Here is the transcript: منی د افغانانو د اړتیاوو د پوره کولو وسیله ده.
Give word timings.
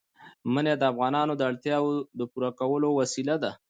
منی 0.53 0.73
د 0.79 0.83
افغانانو 0.91 1.33
د 1.37 1.41
اړتیاوو 1.49 1.93
د 2.19 2.21
پوره 2.31 2.51
کولو 2.59 2.87
وسیله 2.99 3.35
ده. 3.43 3.51